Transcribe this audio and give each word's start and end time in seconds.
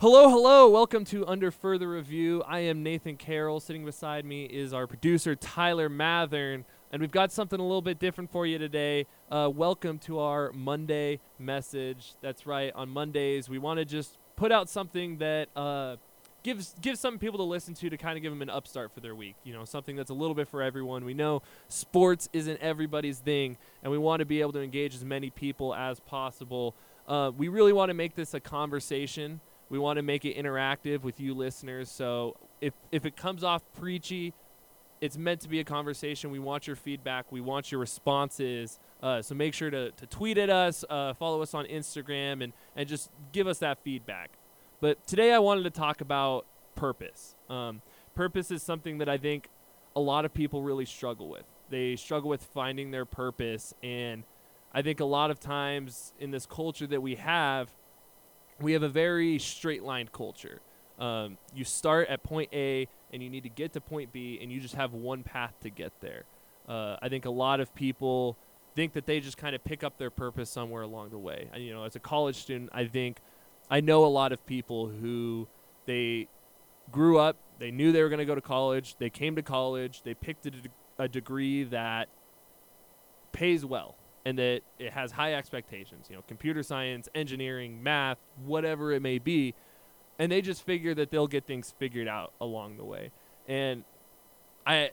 Hello, 0.00 0.30
hello. 0.30 0.70
Welcome 0.70 1.04
to 1.04 1.26
Under 1.26 1.50
Further 1.50 1.86
Review. 1.86 2.42
I 2.48 2.60
am 2.60 2.82
Nathan 2.82 3.18
Carroll. 3.18 3.60
Sitting 3.60 3.84
beside 3.84 4.24
me 4.24 4.44
is 4.46 4.72
our 4.72 4.86
producer, 4.86 5.36
Tyler 5.36 5.90
Mathern. 5.90 6.64
And 6.90 7.02
we've 7.02 7.10
got 7.10 7.32
something 7.32 7.60
a 7.60 7.62
little 7.62 7.82
bit 7.82 7.98
different 7.98 8.32
for 8.32 8.46
you 8.46 8.56
today. 8.56 9.04
Uh, 9.30 9.50
welcome 9.54 9.98
to 9.98 10.20
our 10.20 10.52
Monday 10.52 11.20
message. 11.38 12.14
That's 12.22 12.46
right. 12.46 12.72
On 12.74 12.88
Mondays, 12.88 13.50
we 13.50 13.58
want 13.58 13.78
to 13.78 13.84
just 13.84 14.16
put 14.36 14.50
out 14.50 14.70
something 14.70 15.18
that 15.18 15.50
uh, 15.54 15.96
gives 16.42 16.74
gives 16.80 16.98
some 16.98 17.18
people 17.18 17.36
to 17.36 17.44
listen 17.44 17.74
to 17.74 17.90
to 17.90 17.98
kind 17.98 18.16
of 18.16 18.22
give 18.22 18.32
them 18.32 18.40
an 18.40 18.48
upstart 18.48 18.94
for 18.94 19.00
their 19.00 19.14
week. 19.14 19.34
You 19.44 19.52
know, 19.52 19.66
something 19.66 19.96
that's 19.96 20.10
a 20.10 20.14
little 20.14 20.34
bit 20.34 20.48
for 20.48 20.62
everyone. 20.62 21.04
We 21.04 21.12
know 21.12 21.42
sports 21.68 22.30
isn't 22.32 22.58
everybody's 22.62 23.18
thing, 23.18 23.58
and 23.82 23.92
we 23.92 23.98
want 23.98 24.20
to 24.20 24.24
be 24.24 24.40
able 24.40 24.52
to 24.52 24.62
engage 24.62 24.94
as 24.94 25.04
many 25.04 25.28
people 25.28 25.74
as 25.74 26.00
possible. 26.00 26.74
Uh, 27.06 27.32
we 27.36 27.48
really 27.48 27.74
want 27.74 27.90
to 27.90 27.94
make 27.94 28.14
this 28.14 28.32
a 28.32 28.40
conversation. 28.40 29.40
We 29.70 29.78
want 29.78 29.96
to 29.96 30.02
make 30.02 30.24
it 30.26 30.36
interactive 30.36 31.02
with 31.02 31.20
you 31.20 31.32
listeners. 31.32 31.90
So 31.90 32.36
if 32.60 32.74
if 32.92 33.06
it 33.06 33.16
comes 33.16 33.42
off 33.42 33.62
preachy, 33.72 34.34
it's 35.00 35.16
meant 35.16 35.40
to 35.40 35.48
be 35.48 35.60
a 35.60 35.64
conversation. 35.64 36.30
We 36.30 36.38
want 36.38 36.66
your 36.66 36.76
feedback. 36.76 37.32
We 37.32 37.40
want 37.40 37.72
your 37.72 37.80
responses. 37.80 38.78
Uh, 39.02 39.22
so 39.22 39.34
make 39.34 39.54
sure 39.54 39.70
to, 39.70 39.92
to 39.92 40.06
tweet 40.06 40.36
at 40.36 40.50
us, 40.50 40.84
uh, 40.90 41.14
follow 41.14 41.40
us 41.40 41.54
on 41.54 41.64
Instagram, 41.64 42.44
and, 42.44 42.52
and 42.76 42.86
just 42.86 43.10
give 43.32 43.46
us 43.46 43.58
that 43.60 43.78
feedback. 43.82 44.32
But 44.80 45.06
today 45.06 45.32
I 45.32 45.38
wanted 45.38 45.62
to 45.64 45.70
talk 45.70 46.02
about 46.02 46.44
purpose. 46.74 47.34
Um, 47.48 47.80
purpose 48.14 48.50
is 48.50 48.62
something 48.62 48.98
that 48.98 49.08
I 49.08 49.16
think 49.16 49.48
a 49.96 50.00
lot 50.00 50.24
of 50.24 50.34
people 50.34 50.62
really 50.62 50.84
struggle 50.84 51.28
with. 51.28 51.44
They 51.70 51.96
struggle 51.96 52.28
with 52.28 52.42
finding 52.42 52.90
their 52.90 53.04
purpose. 53.04 53.72
And 53.82 54.24
I 54.72 54.82
think 54.82 55.00
a 55.00 55.04
lot 55.04 55.30
of 55.30 55.40
times 55.40 56.12
in 56.18 56.30
this 56.30 56.44
culture 56.44 56.86
that 56.86 57.00
we 57.00 57.14
have, 57.16 57.70
we 58.60 58.72
have 58.72 58.82
a 58.82 58.88
very 58.88 59.38
straight 59.38 59.82
line 59.82 60.08
culture. 60.12 60.60
Um, 60.98 61.38
you 61.54 61.64
start 61.64 62.08
at 62.08 62.22
point 62.22 62.50
A 62.52 62.86
and 63.12 63.22
you 63.22 63.30
need 63.30 63.42
to 63.44 63.48
get 63.48 63.72
to 63.72 63.80
point 63.80 64.12
B, 64.12 64.38
and 64.40 64.52
you 64.52 64.60
just 64.60 64.74
have 64.74 64.92
one 64.92 65.22
path 65.22 65.54
to 65.62 65.70
get 65.70 65.92
there. 66.00 66.24
Uh, 66.68 66.96
I 67.02 67.08
think 67.08 67.24
a 67.24 67.30
lot 67.30 67.60
of 67.60 67.74
people 67.74 68.36
think 68.76 68.92
that 68.92 69.06
they 69.06 69.18
just 69.18 69.36
kind 69.36 69.56
of 69.56 69.64
pick 69.64 69.82
up 69.82 69.98
their 69.98 70.10
purpose 70.10 70.50
somewhere 70.50 70.82
along 70.82 71.10
the 71.10 71.18
way. 71.18 71.48
And, 71.52 71.64
you 71.64 71.72
know, 71.72 71.84
as 71.84 71.96
a 71.96 72.00
college 72.00 72.36
student, 72.36 72.70
I 72.72 72.84
think 72.84 73.18
I 73.70 73.80
know 73.80 74.04
a 74.04 74.06
lot 74.06 74.30
of 74.32 74.44
people 74.46 74.88
who 74.88 75.48
they 75.86 76.28
grew 76.92 77.18
up, 77.18 77.36
they 77.58 77.70
knew 77.70 77.92
they 77.92 78.02
were 78.02 78.08
going 78.08 78.20
to 78.20 78.24
go 78.24 78.34
to 78.34 78.40
college, 78.40 78.96
they 78.98 79.10
came 79.10 79.34
to 79.36 79.42
college, 79.42 80.02
they 80.02 80.14
picked 80.14 80.46
a, 80.46 80.50
de- 80.50 80.68
a 80.98 81.08
degree 81.08 81.64
that 81.64 82.08
pays 83.32 83.64
well 83.64 83.96
and 84.30 84.38
that 84.38 84.60
it 84.78 84.92
has 84.92 85.10
high 85.10 85.34
expectations, 85.34 86.06
you 86.08 86.14
know, 86.14 86.22
computer 86.28 86.62
science, 86.62 87.08
engineering, 87.16 87.82
math, 87.82 88.18
whatever 88.44 88.92
it 88.92 89.02
may 89.02 89.18
be, 89.18 89.54
and 90.20 90.30
they 90.30 90.40
just 90.40 90.62
figure 90.62 90.94
that 90.94 91.10
they'll 91.10 91.26
get 91.26 91.46
things 91.46 91.74
figured 91.80 92.06
out 92.06 92.32
along 92.40 92.76
the 92.76 92.84
way. 92.84 93.10
And 93.48 93.82
I 94.64 94.92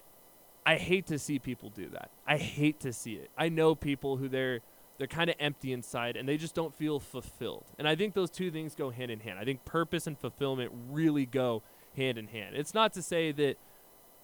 I 0.65 0.77
hate 0.77 1.05
to 1.07 1.19
see 1.19 1.37
people 1.37 1.69
do 1.69 1.87
that. 1.89 2.09
I 2.25 2.37
hate 2.37 2.79
to 2.79 2.91
see 2.91 3.13
it. 3.13 3.29
I 3.37 3.49
know 3.49 3.75
people 3.75 4.17
who 4.17 4.27
they're 4.27 4.61
they're 4.97 5.05
kind 5.05 5.29
of 5.29 5.35
empty 5.39 5.71
inside 5.71 6.17
and 6.17 6.27
they 6.27 6.37
just 6.37 6.55
don't 6.55 6.73
feel 6.73 6.99
fulfilled. 6.99 7.65
And 7.77 7.87
I 7.87 7.95
think 7.95 8.15
those 8.15 8.31
two 8.31 8.49
things 8.49 8.73
go 8.73 8.89
hand 8.89 9.11
in 9.11 9.19
hand. 9.19 9.37
I 9.37 9.45
think 9.45 9.65
purpose 9.65 10.07
and 10.07 10.17
fulfillment 10.17 10.71
really 10.89 11.27
go 11.27 11.61
hand 11.95 12.17
in 12.17 12.27
hand. 12.29 12.55
It's 12.55 12.73
not 12.73 12.91
to 12.93 13.03
say 13.03 13.31
that 13.33 13.57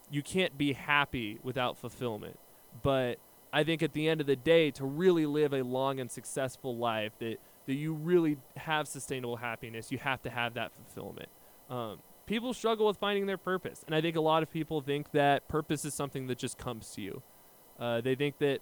you 0.09 0.23
can't 0.23 0.57
be 0.57 0.73
happy 0.73 1.37
without 1.43 1.77
fulfillment, 1.77 2.39
but 2.81 3.19
I 3.53 3.63
think 3.63 3.83
at 3.83 3.93
the 3.93 4.09
end 4.09 4.19
of 4.19 4.27
the 4.27 4.35
day, 4.35 4.71
to 4.71 4.83
really 4.83 5.27
live 5.27 5.53
a 5.53 5.61
long 5.61 5.99
and 5.99 6.09
successful 6.09 6.75
life, 6.75 7.13
that, 7.19 7.37
that 7.67 7.75
you 7.75 7.93
really 7.93 8.37
have 8.57 8.87
sustainable 8.87 9.37
happiness, 9.37 9.91
you 9.91 9.99
have 9.99 10.23
to 10.23 10.31
have 10.31 10.55
that 10.55 10.71
fulfillment. 10.73 11.29
Um, 11.69 11.99
people 12.25 12.53
struggle 12.53 12.87
with 12.87 12.97
finding 12.97 13.27
their 13.27 13.37
purpose. 13.37 13.83
And 13.85 13.93
I 13.93 14.01
think 14.01 14.15
a 14.15 14.21
lot 14.21 14.41
of 14.41 14.51
people 14.51 14.81
think 14.81 15.11
that 15.11 15.47
purpose 15.47 15.85
is 15.85 15.93
something 15.93 16.25
that 16.27 16.39
just 16.39 16.57
comes 16.57 16.89
to 16.95 17.01
you. 17.01 17.21
Uh, 17.79 18.01
they 18.01 18.15
think 18.15 18.39
that 18.39 18.61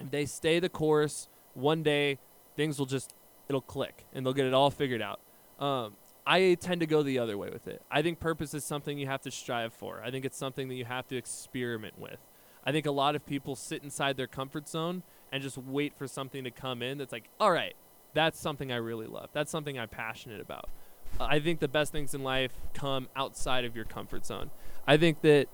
if 0.00 0.10
they 0.10 0.24
stay 0.24 0.60
the 0.60 0.70
course, 0.70 1.28
one 1.52 1.82
day 1.82 2.18
things 2.56 2.78
will 2.78 2.86
just, 2.86 3.12
it'll 3.48 3.60
click 3.60 4.06
and 4.14 4.24
they'll 4.24 4.32
get 4.32 4.46
it 4.46 4.54
all 4.54 4.70
figured 4.70 5.02
out. 5.02 5.20
Um, 5.58 5.96
I 6.26 6.56
tend 6.58 6.80
to 6.80 6.86
go 6.86 7.02
the 7.02 7.18
other 7.18 7.38
way 7.38 7.50
with 7.50 7.68
it. 7.68 7.82
I 7.90 8.02
think 8.02 8.18
purpose 8.18 8.54
is 8.54 8.64
something 8.64 8.98
you 8.98 9.06
have 9.06 9.20
to 9.22 9.30
strive 9.30 9.72
for. 9.72 10.02
I 10.02 10.10
think 10.10 10.24
it's 10.24 10.38
something 10.38 10.68
that 10.68 10.74
you 10.74 10.84
have 10.86 11.06
to 11.08 11.16
experiment 11.16 11.98
with. 11.98 12.18
I 12.66 12.72
think 12.72 12.84
a 12.84 12.90
lot 12.90 13.14
of 13.14 13.24
people 13.24 13.54
sit 13.54 13.82
inside 13.84 14.16
their 14.16 14.26
comfort 14.26 14.68
zone 14.68 15.04
and 15.32 15.42
just 15.42 15.56
wait 15.56 15.96
for 15.96 16.08
something 16.08 16.44
to 16.44 16.50
come 16.50 16.82
in 16.82 16.98
that's 16.98 17.12
like, 17.12 17.28
all 17.38 17.52
right, 17.52 17.74
that's 18.12 18.40
something 18.40 18.72
I 18.72 18.76
really 18.76 19.06
love. 19.06 19.30
That's 19.32 19.50
something 19.50 19.78
I'm 19.78 19.88
passionate 19.88 20.40
about. 20.40 20.68
Uh, 21.20 21.28
I 21.30 21.38
think 21.38 21.60
the 21.60 21.68
best 21.68 21.92
things 21.92 22.14
in 22.14 22.22
life 22.22 22.52
come 22.74 23.08
outside 23.14 23.64
of 23.64 23.76
your 23.76 23.84
comfort 23.84 24.26
zone. 24.26 24.50
I 24.86 24.96
think 24.96 25.20
that 25.20 25.46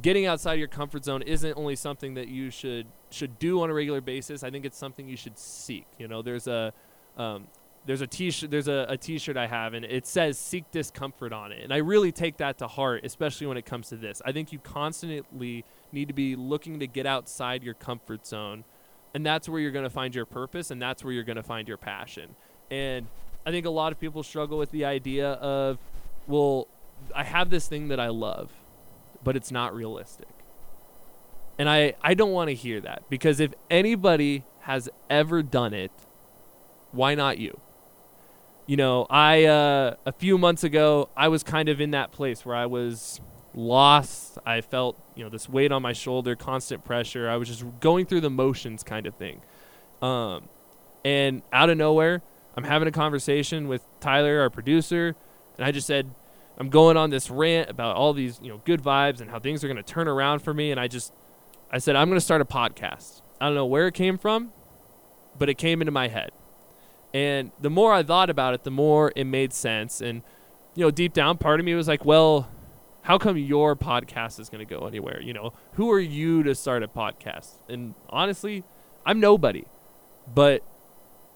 getting 0.00 0.26
outside 0.26 0.54
your 0.54 0.68
comfort 0.68 1.04
zone 1.04 1.22
isn't 1.22 1.56
only 1.56 1.76
something 1.76 2.14
that 2.14 2.28
you 2.28 2.50
should 2.50 2.86
should 3.10 3.38
do 3.38 3.60
on 3.62 3.70
a 3.70 3.74
regular 3.74 4.00
basis. 4.00 4.42
I 4.42 4.50
think 4.50 4.64
it's 4.64 4.78
something 4.78 5.08
you 5.08 5.16
should 5.16 5.38
seek. 5.38 5.86
You 5.98 6.08
know, 6.08 6.22
there's 6.22 6.46
a 6.46 6.72
um, 7.16 7.46
there's 7.86 8.00
a 8.00 8.06
t-shirt 8.06 8.50
there's 8.50 8.68
a, 8.68 8.86
a 8.88 8.96
t-shirt 8.96 9.36
i 9.36 9.46
have 9.46 9.74
and 9.74 9.84
it 9.84 10.06
says 10.06 10.38
seek 10.38 10.70
discomfort 10.70 11.32
on 11.32 11.52
it. 11.52 11.62
And 11.62 11.72
i 11.72 11.78
really 11.78 12.12
take 12.12 12.38
that 12.38 12.58
to 12.58 12.66
heart 12.66 13.04
especially 13.04 13.46
when 13.46 13.56
it 13.56 13.66
comes 13.66 13.88
to 13.88 13.96
this. 13.96 14.22
I 14.24 14.32
think 14.32 14.52
you 14.52 14.58
constantly 14.58 15.64
need 15.92 16.08
to 16.08 16.14
be 16.14 16.36
looking 16.36 16.80
to 16.80 16.86
get 16.86 17.06
outside 17.06 17.62
your 17.62 17.74
comfort 17.74 18.26
zone 18.26 18.64
and 19.12 19.24
that's 19.24 19.48
where 19.48 19.60
you're 19.60 19.70
going 19.70 19.84
to 19.84 19.90
find 19.90 20.14
your 20.14 20.26
purpose 20.26 20.70
and 20.70 20.80
that's 20.80 21.04
where 21.04 21.12
you're 21.12 21.24
going 21.24 21.36
to 21.36 21.42
find 21.42 21.68
your 21.68 21.76
passion. 21.76 22.34
And 22.70 23.06
i 23.46 23.50
think 23.50 23.66
a 23.66 23.70
lot 23.70 23.92
of 23.92 24.00
people 24.00 24.22
struggle 24.22 24.58
with 24.58 24.70
the 24.70 24.84
idea 24.84 25.32
of 25.32 25.78
well 26.26 26.66
i 27.14 27.22
have 27.22 27.50
this 27.50 27.68
thing 27.68 27.88
that 27.88 28.00
i 28.00 28.08
love 28.08 28.50
but 29.22 29.36
it's 29.36 29.50
not 29.50 29.74
realistic. 29.74 30.28
And 31.58 31.68
i 31.68 31.94
i 32.02 32.14
don't 32.14 32.32
want 32.32 32.48
to 32.48 32.54
hear 32.54 32.80
that 32.80 33.02
because 33.10 33.40
if 33.40 33.52
anybody 33.70 34.44
has 34.60 34.88
ever 35.10 35.42
done 35.42 35.74
it 35.74 35.92
why 36.90 37.14
not 37.14 37.36
you 37.38 37.60
you 38.66 38.76
know, 38.76 39.06
I 39.10 39.44
uh, 39.44 39.96
a 40.06 40.12
few 40.12 40.38
months 40.38 40.64
ago 40.64 41.08
I 41.16 41.28
was 41.28 41.42
kind 41.42 41.68
of 41.68 41.80
in 41.80 41.90
that 41.92 42.12
place 42.12 42.44
where 42.46 42.56
I 42.56 42.66
was 42.66 43.20
lost. 43.54 44.38
I 44.44 44.60
felt 44.60 44.96
you 45.14 45.24
know 45.24 45.30
this 45.30 45.48
weight 45.48 45.72
on 45.72 45.82
my 45.82 45.92
shoulder, 45.92 46.34
constant 46.34 46.84
pressure. 46.84 47.28
I 47.28 47.36
was 47.36 47.48
just 47.48 47.64
going 47.80 48.06
through 48.06 48.22
the 48.22 48.30
motions, 48.30 48.82
kind 48.82 49.06
of 49.06 49.14
thing. 49.14 49.42
Um, 50.02 50.48
and 51.04 51.42
out 51.52 51.70
of 51.70 51.76
nowhere, 51.76 52.22
I'm 52.56 52.64
having 52.64 52.88
a 52.88 52.92
conversation 52.92 53.68
with 53.68 53.82
Tyler, 54.00 54.40
our 54.40 54.50
producer, 54.50 55.14
and 55.58 55.66
I 55.66 55.70
just 55.70 55.86
said, 55.86 56.10
I'm 56.56 56.70
going 56.70 56.96
on 56.96 57.10
this 57.10 57.30
rant 57.30 57.68
about 57.68 57.96
all 57.96 58.12
these 58.12 58.40
you 58.42 58.48
know 58.48 58.60
good 58.64 58.82
vibes 58.82 59.20
and 59.20 59.30
how 59.30 59.38
things 59.38 59.62
are 59.62 59.68
going 59.68 59.76
to 59.76 59.82
turn 59.82 60.08
around 60.08 60.40
for 60.40 60.54
me. 60.54 60.70
And 60.70 60.80
I 60.80 60.88
just, 60.88 61.12
I 61.70 61.78
said 61.78 61.96
I'm 61.96 62.08
going 62.08 62.18
to 62.18 62.24
start 62.24 62.40
a 62.40 62.46
podcast. 62.46 63.22
I 63.40 63.46
don't 63.46 63.54
know 63.54 63.66
where 63.66 63.88
it 63.88 63.94
came 63.94 64.16
from, 64.16 64.52
but 65.38 65.48
it 65.48 65.58
came 65.58 65.82
into 65.82 65.92
my 65.92 66.08
head. 66.08 66.30
And 67.14 67.52
the 67.60 67.70
more 67.70 67.92
I 67.94 68.02
thought 68.02 68.28
about 68.28 68.54
it, 68.54 68.64
the 68.64 68.72
more 68.72 69.12
it 69.14 69.24
made 69.24 69.52
sense. 69.52 70.00
And, 70.00 70.22
you 70.74 70.84
know, 70.84 70.90
deep 70.90 71.14
down, 71.14 71.38
part 71.38 71.60
of 71.60 71.64
me 71.64 71.72
was 71.74 71.86
like, 71.86 72.04
well, 72.04 72.48
how 73.02 73.18
come 73.18 73.38
your 73.38 73.76
podcast 73.76 74.40
is 74.40 74.48
going 74.48 74.66
to 74.66 74.74
go 74.74 74.86
anywhere? 74.86 75.22
You 75.22 75.32
know, 75.32 75.52
who 75.74 75.90
are 75.92 76.00
you 76.00 76.42
to 76.42 76.54
start 76.54 76.82
a 76.82 76.88
podcast? 76.88 77.52
And 77.68 77.94
honestly, 78.10 78.64
I'm 79.06 79.20
nobody. 79.20 79.64
But 80.34 80.62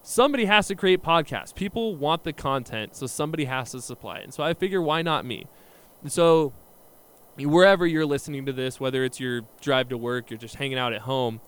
somebody 0.03 0.45
has 0.45 0.67
to 0.67 0.75
create 0.75 1.01
podcasts. 1.01 1.55
People 1.55 1.95
want 1.95 2.25
the 2.25 2.33
content, 2.33 2.95
so 2.95 3.07
somebody 3.07 3.45
has 3.45 3.71
to 3.71 3.81
supply 3.81 4.17
it. 4.17 4.25
And 4.25 4.33
so 4.33 4.43
I 4.43 4.53
figure, 4.53 4.81
why 4.81 5.01
not 5.01 5.25
me? 5.25 5.45
And 6.01 6.11
so 6.11 6.51
wherever 7.37 7.87
you're 7.87 8.05
listening 8.05 8.45
to 8.47 8.51
this, 8.51 8.81
whether 8.81 9.05
it's 9.05 9.19
your 9.19 9.41
drive 9.61 9.89
to 9.89 9.97
work, 9.97 10.29
you're 10.29 10.39
just 10.39 10.55
hanging 10.55 10.77
out 10.77 10.91
at 10.91 11.01
home, 11.01 11.39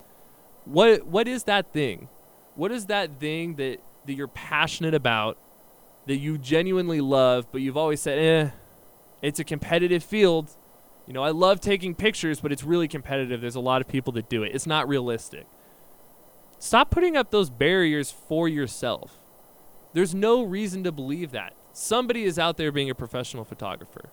what 0.64 1.06
what 1.08 1.28
is 1.28 1.44
that 1.46 1.74
thing? 1.74 2.08
What 2.56 2.72
is 2.72 2.86
that 2.86 3.20
thing 3.20 3.56
that 3.56 3.80
that 4.06 4.13
you're 4.13 4.28
passionate 4.28 4.94
about, 4.94 5.38
that 6.07 6.17
you 6.17 6.38
genuinely 6.38 7.01
love, 7.01 7.47
but 7.51 7.62
you've 7.62 7.78
always 7.78 8.01
said, 8.01 8.19
eh, 8.19 8.52
it's 9.22 9.40
a 9.40 9.43
competitive 9.43 10.03
field. 10.03 10.49
You 11.08 11.14
know, 11.14 11.23
I 11.23 11.31
love 11.31 11.59
taking 11.61 11.96
pictures, 11.96 12.40
but 12.40 12.52
it's 12.52 12.64
really 12.64 12.87
competitive. 12.87 13.41
There's 13.41 13.55
a 13.55 13.59
lot 13.59 13.81
of 13.81 13.87
people 13.87 14.14
that 14.14 14.29
do 14.29 14.43
it. 14.43 14.53
It's 14.53 14.67
not 14.67 14.87
realistic. 14.87 15.46
Stop 16.59 16.91
putting 16.91 17.17
up 17.17 17.31
those 17.31 17.49
barriers 17.49 18.11
for 18.11 18.47
yourself. 18.47 19.17
There's 19.93 20.14
no 20.14 20.43
reason 20.43 20.84
to 20.84 20.91
believe 20.91 21.31
that. 21.31 21.53
Somebody 21.73 22.23
is 22.23 22.37
out 22.37 22.58
there 22.58 22.72
being 22.72 22.90
a 22.90 22.96
professional 22.96 23.43
photographer. 23.43 24.09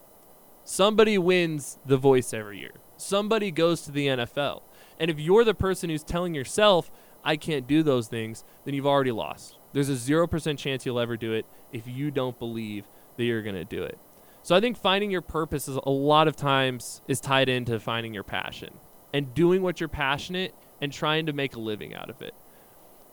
Somebody 0.64 1.18
wins 1.18 1.78
The 1.84 1.96
Voice 1.96 2.32
every 2.32 2.58
year. 2.58 2.72
Somebody 2.96 3.50
goes 3.50 3.82
to 3.82 3.92
the 3.92 4.06
NFL. 4.06 4.62
And 4.98 5.10
if 5.10 5.20
you're 5.20 5.44
the 5.44 5.54
person 5.54 5.90
who's 5.90 6.02
telling 6.02 6.34
yourself, 6.34 6.90
I 7.22 7.36
can't 7.36 7.66
do 7.66 7.82
those 7.82 8.08
things, 8.08 8.44
then 8.64 8.74
you've 8.74 8.86
already 8.86 9.12
lost. 9.12 9.57
There's 9.72 9.88
a 9.88 9.92
0% 9.92 10.58
chance 10.58 10.86
you'll 10.86 11.00
ever 11.00 11.16
do 11.16 11.32
it 11.32 11.46
if 11.72 11.86
you 11.86 12.10
don't 12.10 12.38
believe 12.38 12.86
that 13.16 13.24
you're 13.24 13.42
going 13.42 13.54
to 13.54 13.64
do 13.64 13.82
it. 13.82 13.98
So 14.42 14.54
I 14.54 14.60
think 14.60 14.78
finding 14.78 15.10
your 15.10 15.20
purpose 15.20 15.68
is 15.68 15.78
a 15.84 15.90
lot 15.90 16.28
of 16.28 16.36
times 16.36 17.02
is 17.06 17.20
tied 17.20 17.48
into 17.48 17.78
finding 17.78 18.14
your 18.14 18.22
passion 18.22 18.74
and 19.12 19.34
doing 19.34 19.62
what 19.62 19.80
you're 19.80 19.88
passionate 19.88 20.54
and 20.80 20.92
trying 20.92 21.26
to 21.26 21.32
make 21.32 21.54
a 21.54 21.58
living 21.58 21.94
out 21.94 22.08
of 22.08 22.22
it. 22.22 22.34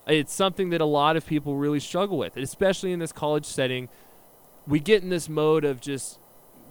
It's 0.08 0.34
something 0.34 0.70
that 0.70 0.82
a 0.82 0.86
lot 0.86 1.18
of 1.18 1.26
people 1.26 1.56
really 1.56 1.80
struggle 1.80 2.18
with, 2.18 2.38
especially 2.38 2.92
in 2.92 3.00
this 3.00 3.12
college 3.12 3.46
setting. 3.46 3.90
we 4.68 4.80
get 4.80 5.04
in 5.04 5.10
this 5.10 5.28
mode 5.28 5.66
of 5.66 5.82
just 5.82 6.20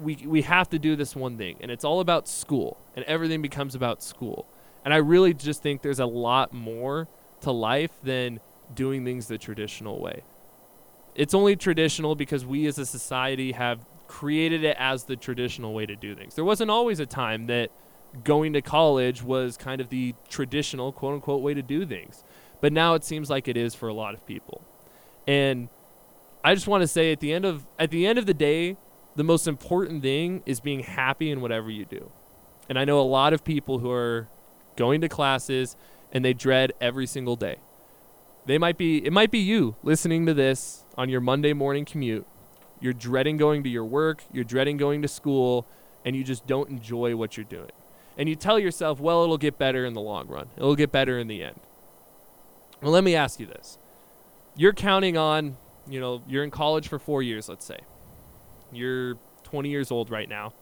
we 0.00 0.16
we 0.26 0.42
have 0.42 0.68
to 0.70 0.78
do 0.78 0.96
this 0.96 1.14
one 1.14 1.36
thing 1.38 1.56
and 1.60 1.70
it's 1.70 1.84
all 1.84 2.00
about 2.00 2.26
school 2.26 2.78
and 2.96 3.04
everything 3.04 3.42
becomes 3.42 3.74
about 3.74 4.02
school. 4.02 4.46
And 4.84 4.92
I 4.92 4.98
really 4.98 5.34
just 5.34 5.62
think 5.62 5.82
there's 5.82 6.00
a 6.00 6.06
lot 6.06 6.52
more 6.52 7.08
to 7.40 7.50
life 7.50 7.92
than 8.02 8.40
doing 8.74 9.04
things 9.04 9.28
the 9.28 9.38
traditional 9.38 10.00
way. 10.00 10.22
It's 11.14 11.34
only 11.34 11.56
traditional 11.56 12.14
because 12.14 12.44
we 12.44 12.66
as 12.66 12.78
a 12.78 12.86
society 12.86 13.52
have 13.52 13.86
created 14.08 14.64
it 14.64 14.76
as 14.78 15.04
the 15.04 15.16
traditional 15.16 15.74
way 15.74 15.86
to 15.86 15.96
do 15.96 16.14
things. 16.14 16.34
There 16.34 16.44
wasn't 16.44 16.70
always 16.70 17.00
a 17.00 17.06
time 17.06 17.46
that 17.46 17.70
going 18.22 18.52
to 18.52 18.62
college 18.62 19.22
was 19.22 19.56
kind 19.56 19.80
of 19.80 19.88
the 19.88 20.14
traditional 20.28 20.92
quote 20.92 21.14
unquote 21.14 21.42
way 21.42 21.54
to 21.54 21.62
do 21.62 21.84
things. 21.84 22.22
But 22.60 22.72
now 22.72 22.94
it 22.94 23.04
seems 23.04 23.28
like 23.28 23.48
it 23.48 23.56
is 23.56 23.74
for 23.74 23.88
a 23.88 23.94
lot 23.94 24.14
of 24.14 24.24
people. 24.26 24.62
And 25.26 25.68
I 26.44 26.54
just 26.54 26.66
want 26.66 26.82
to 26.82 26.88
say 26.88 27.12
at 27.12 27.20
the 27.20 27.32
end 27.32 27.44
of 27.44 27.66
at 27.78 27.90
the 27.90 28.06
end 28.06 28.18
of 28.18 28.26
the 28.26 28.34
day, 28.34 28.76
the 29.16 29.24
most 29.24 29.46
important 29.46 30.02
thing 30.02 30.42
is 30.46 30.60
being 30.60 30.80
happy 30.80 31.30
in 31.30 31.40
whatever 31.40 31.70
you 31.70 31.84
do. 31.84 32.10
And 32.68 32.78
I 32.78 32.84
know 32.84 33.00
a 33.00 33.02
lot 33.02 33.32
of 33.32 33.44
people 33.44 33.78
who 33.78 33.90
are 33.90 34.28
going 34.76 35.00
to 35.00 35.08
classes 35.08 35.76
and 36.12 36.24
they 36.24 36.32
dread 36.32 36.72
every 36.80 37.06
single 37.06 37.36
day. 37.36 37.56
They 38.46 38.58
might 38.58 38.76
be 38.76 39.04
it 39.04 39.12
might 39.12 39.30
be 39.30 39.38
you 39.38 39.76
listening 39.82 40.26
to 40.26 40.34
this 40.34 40.84
on 40.96 41.08
your 41.08 41.20
Monday 41.20 41.52
morning 41.52 41.84
commute. 41.84 42.26
You're 42.80 42.92
dreading 42.92 43.36
going 43.36 43.62
to 43.62 43.68
your 43.68 43.84
work, 43.84 44.24
you're 44.32 44.44
dreading 44.44 44.76
going 44.76 45.02
to 45.02 45.08
school, 45.08 45.66
and 46.04 46.14
you 46.14 46.22
just 46.22 46.46
don't 46.46 46.68
enjoy 46.68 47.16
what 47.16 47.36
you're 47.36 47.44
doing. 47.44 47.70
And 48.18 48.28
you 48.28 48.36
tell 48.36 48.58
yourself, 48.58 49.00
well, 49.00 49.22
it'll 49.24 49.38
get 49.38 49.58
better 49.58 49.84
in 49.86 49.94
the 49.94 50.00
long 50.00 50.28
run. 50.28 50.48
It'll 50.56 50.76
get 50.76 50.92
better 50.92 51.18
in 51.18 51.26
the 51.26 51.42
end. 51.42 51.58
Well, 52.82 52.92
let 52.92 53.02
me 53.02 53.16
ask 53.16 53.40
you 53.40 53.46
this. 53.46 53.78
You're 54.56 54.74
counting 54.74 55.16
on, 55.16 55.56
you 55.88 55.98
know, 55.98 56.22
you're 56.28 56.44
in 56.44 56.50
college 56.50 56.86
for 56.88 56.98
4 56.98 57.22
years, 57.22 57.48
let's 57.48 57.64
say. 57.64 57.78
You're 58.72 59.16
20 59.44 59.68
years 59.70 59.90
old 59.90 60.10
right 60.10 60.28
now. 60.28 60.52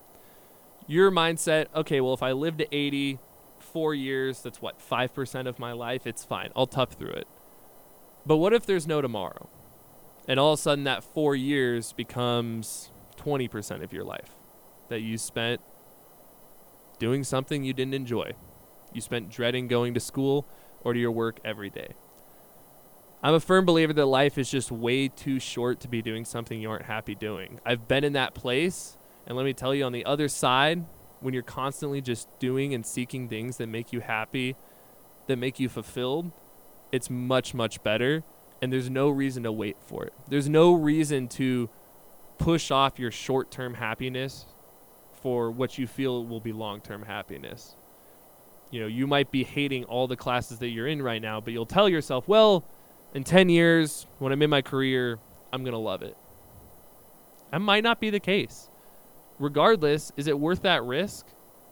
Your 0.86 1.10
mindset, 1.10 1.66
okay, 1.74 2.00
well, 2.00 2.14
if 2.14 2.22
I 2.22 2.32
live 2.32 2.56
to 2.58 2.74
80, 2.74 3.18
four 3.62 3.94
years, 3.94 4.42
that's 4.42 4.60
what, 4.60 4.78
5% 4.78 5.46
of 5.46 5.58
my 5.58 5.72
life? 5.72 6.06
It's 6.06 6.24
fine. 6.24 6.50
I'll 6.54 6.66
tough 6.66 6.92
through 6.92 7.12
it. 7.12 7.26
But 8.24 8.36
what 8.36 8.52
if 8.52 8.66
there's 8.66 8.86
no 8.86 9.00
tomorrow? 9.00 9.48
And 10.28 10.38
all 10.38 10.52
of 10.52 10.58
a 10.58 10.62
sudden, 10.62 10.84
that 10.84 11.02
four 11.02 11.34
years 11.34 11.92
becomes 11.92 12.90
20% 13.16 13.82
of 13.82 13.92
your 13.92 14.04
life 14.04 14.36
that 14.88 15.00
you 15.00 15.18
spent 15.18 15.60
doing 16.98 17.24
something 17.24 17.64
you 17.64 17.72
didn't 17.72 17.94
enjoy. 17.94 18.32
You 18.92 19.00
spent 19.00 19.30
dreading 19.30 19.66
going 19.66 19.94
to 19.94 20.00
school 20.00 20.46
or 20.82 20.92
to 20.92 21.00
your 21.00 21.10
work 21.10 21.40
every 21.44 21.70
day. 21.70 21.94
I'm 23.22 23.34
a 23.34 23.40
firm 23.40 23.64
believer 23.64 23.92
that 23.92 24.06
life 24.06 24.36
is 24.36 24.50
just 24.50 24.70
way 24.72 25.08
too 25.08 25.38
short 25.38 25.80
to 25.80 25.88
be 25.88 26.02
doing 26.02 26.24
something 26.24 26.60
you 26.60 26.70
aren't 26.70 26.86
happy 26.86 27.14
doing. 27.14 27.60
I've 27.64 27.86
been 27.86 28.02
in 28.02 28.14
that 28.14 28.34
place, 28.34 28.96
and 29.26 29.36
let 29.36 29.44
me 29.44 29.52
tell 29.52 29.74
you, 29.74 29.84
on 29.84 29.92
the 29.92 30.04
other 30.04 30.28
side, 30.28 30.84
when 31.20 31.32
you're 31.32 31.44
constantly 31.44 32.00
just 32.00 32.28
doing 32.40 32.74
and 32.74 32.84
seeking 32.84 33.28
things 33.28 33.58
that 33.58 33.68
make 33.68 33.92
you 33.92 34.00
happy, 34.00 34.56
that 35.28 35.36
make 35.36 35.60
you 35.60 35.68
fulfilled, 35.68 36.32
it's 36.92 37.10
much, 37.10 37.54
much 37.54 37.82
better. 37.82 38.22
And 38.60 38.72
there's 38.72 38.90
no 38.90 39.08
reason 39.08 39.42
to 39.42 39.50
wait 39.50 39.76
for 39.80 40.04
it. 40.04 40.12
There's 40.28 40.48
no 40.48 40.72
reason 40.72 41.26
to 41.28 41.68
push 42.38 42.70
off 42.70 42.98
your 42.98 43.10
short 43.10 43.50
term 43.50 43.74
happiness 43.74 44.46
for 45.20 45.50
what 45.50 45.78
you 45.78 45.86
feel 45.86 46.24
will 46.24 46.40
be 46.40 46.52
long 46.52 46.80
term 46.80 47.02
happiness. 47.02 47.74
You 48.70 48.80
know, 48.80 48.86
you 48.86 49.06
might 49.06 49.30
be 49.30 49.42
hating 49.42 49.84
all 49.84 50.06
the 50.06 50.16
classes 50.16 50.58
that 50.58 50.68
you're 50.68 50.86
in 50.86 51.02
right 51.02 51.20
now, 51.20 51.40
but 51.40 51.52
you'll 51.52 51.66
tell 51.66 51.88
yourself, 51.88 52.28
well, 52.28 52.64
in 53.14 53.24
10 53.24 53.48
years, 53.48 54.06
when 54.18 54.32
I'm 54.32 54.40
in 54.40 54.48
my 54.48 54.62
career, 54.62 55.18
I'm 55.52 55.62
going 55.62 55.72
to 55.72 55.78
love 55.78 56.02
it. 56.02 56.16
That 57.50 57.60
might 57.60 57.84
not 57.84 58.00
be 58.00 58.08
the 58.10 58.20
case. 58.20 58.70
Regardless, 59.38 60.12
is 60.16 60.26
it 60.26 60.38
worth 60.38 60.62
that 60.62 60.82
risk? 60.84 61.26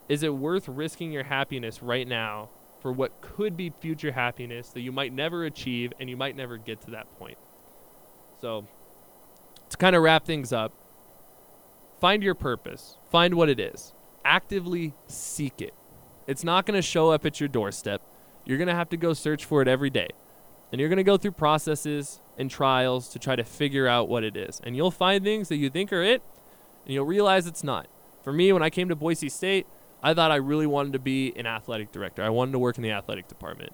Is 0.09 0.23
it 0.23 0.35
worth 0.35 0.69
risking 0.69 1.13
your 1.13 1.23
happiness 1.25 1.83
right 1.83 2.07
now 2.07 2.51
for 2.81 2.93
what 2.93 3.21
could 3.21 3.57
be 3.57 3.73
future 3.81 4.13
happiness 4.13 4.71
that 4.71 4.81
you 4.81 4.93
might 4.93 5.13
never 5.13 5.45
achieve 5.45 5.93
and 6.01 6.09
you 6.09 6.17
might 6.17 6.37
never 6.37 6.57
get 6.57 6.81
to 6.83 6.91
that 6.93 7.07
point? 7.19 7.39
So, 8.41 8.67
to 9.69 9.77
kind 9.77 9.95
of 9.95 10.03
wrap 10.03 10.25
things 10.25 10.53
up, 10.53 10.73
find 12.01 12.23
your 12.23 12.35
purpose, 12.35 12.97
find 13.11 13.35
what 13.35 13.49
it 13.49 13.61
is, 13.61 13.93
actively 14.25 14.95
seek 15.07 15.61
it. 15.61 15.75
It's 16.27 16.45
not 16.45 16.67
going 16.67 16.77
to 16.77 16.83
show 16.83 17.11
up 17.11 17.27
at 17.27 17.41
your 17.41 17.49
doorstep. 17.49 18.03
You're 18.45 18.59
going 18.59 18.69
to 18.69 18.75
have 18.75 18.89
to 18.91 18.97
go 18.97 19.13
search 19.13 19.45
for 19.45 19.63
it 19.63 19.69
every 19.69 19.91
day. 19.91 20.09
And 20.73 20.81
you're 20.81 20.89
going 20.89 20.99
to 20.99 21.05
go 21.05 21.17
through 21.17 21.33
processes 21.33 22.21
and 22.39 22.51
trials 22.51 23.09
to 23.09 23.19
try 23.19 23.37
to 23.37 23.45
figure 23.45 23.87
out 23.87 24.09
what 24.09 24.25
it 24.25 24.37
is. 24.37 24.61
And 24.65 24.77
you'll 24.77 24.91
find 24.91 25.25
things 25.25 25.49
that 25.49 25.57
you 25.57 25.69
think 25.69 25.93
are 25.93 26.03
it, 26.03 26.23
and 26.85 26.95
you'll 26.95 27.07
realize 27.07 27.47
it's 27.47 27.65
not. 27.65 27.89
For 28.23 28.33
me, 28.33 28.53
when 28.53 28.63
I 28.63 28.71
came 28.71 28.89
to 28.89 28.97
Boise 28.97 29.29
State, 29.29 29.67
I 30.03 30.15
thought 30.15 30.31
I 30.31 30.37
really 30.37 30.67
wanted 30.67 30.93
to 30.95 30.99
be 30.99 31.33
an 31.37 31.47
athletic 31.47 31.93
director. 31.93 32.23
I 32.23 32.31
wanted 32.31 32.53
to 32.53 32.59
work 32.59 32.77
in 32.77 32.83
the 32.83 32.91
athletic 32.91 33.29
department. 33.29 33.73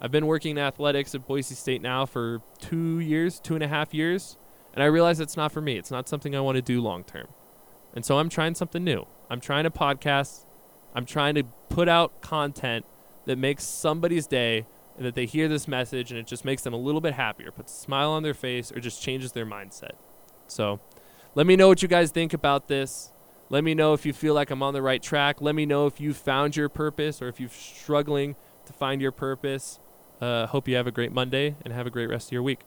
I've 0.00 0.10
been 0.10 0.26
working 0.26 0.52
in 0.52 0.58
athletics 0.58 1.14
at 1.14 1.26
Boise 1.26 1.54
State 1.54 1.82
now 1.82 2.06
for 2.06 2.42
two 2.58 2.98
years, 2.98 3.40
two 3.40 3.54
and 3.54 3.64
a 3.64 3.68
half 3.68 3.94
years, 3.94 4.36
and 4.74 4.82
I 4.82 4.86
realize 4.86 5.20
it's 5.20 5.36
not 5.36 5.52
for 5.52 5.60
me. 5.60 5.76
It's 5.78 5.90
not 5.90 6.08
something 6.08 6.34
I 6.36 6.40
want 6.40 6.56
to 6.56 6.62
do 6.62 6.80
long 6.80 7.04
term. 7.04 7.28
And 7.94 8.04
so 8.04 8.18
I'm 8.18 8.28
trying 8.28 8.54
something 8.54 8.84
new. 8.84 9.06
I'm 9.30 9.40
trying 9.40 9.64
to 9.64 9.70
podcast. 9.70 10.44
I'm 10.94 11.06
trying 11.06 11.34
to 11.36 11.44
put 11.70 11.88
out 11.88 12.20
content 12.20 12.84
that 13.24 13.38
makes 13.38 13.64
somebody's 13.64 14.26
day 14.26 14.66
and 14.96 15.04
that 15.04 15.14
they 15.14 15.26
hear 15.26 15.48
this 15.48 15.66
message 15.66 16.10
and 16.10 16.18
it 16.18 16.26
just 16.26 16.44
makes 16.44 16.62
them 16.62 16.72
a 16.72 16.78
little 16.78 17.00
bit 17.00 17.14
happier, 17.14 17.50
puts 17.50 17.72
a 17.72 17.76
smile 17.76 18.10
on 18.10 18.22
their 18.22 18.34
face, 18.34 18.70
or 18.72 18.80
just 18.80 19.02
changes 19.02 19.32
their 19.32 19.46
mindset. 19.46 19.92
So 20.46 20.80
let 21.34 21.46
me 21.46 21.56
know 21.56 21.68
what 21.68 21.82
you 21.82 21.88
guys 21.88 22.10
think 22.10 22.32
about 22.32 22.68
this. 22.68 23.12
Let 23.48 23.62
me 23.62 23.74
know 23.74 23.94
if 23.94 24.04
you 24.04 24.12
feel 24.12 24.34
like 24.34 24.50
I'm 24.50 24.62
on 24.62 24.74
the 24.74 24.82
right 24.82 25.00
track. 25.00 25.40
Let 25.40 25.54
me 25.54 25.66
know 25.66 25.86
if 25.86 26.00
you 26.00 26.12
found 26.14 26.56
your 26.56 26.68
purpose 26.68 27.22
or 27.22 27.28
if 27.28 27.38
you're 27.38 27.48
struggling 27.48 28.34
to 28.64 28.72
find 28.72 29.00
your 29.00 29.12
purpose. 29.12 29.78
Uh, 30.20 30.46
hope 30.46 30.66
you 30.66 30.74
have 30.74 30.88
a 30.88 30.90
great 30.90 31.12
Monday 31.12 31.54
and 31.64 31.72
have 31.72 31.86
a 31.86 31.90
great 31.90 32.08
rest 32.08 32.28
of 32.28 32.32
your 32.32 32.42
week. 32.42 32.60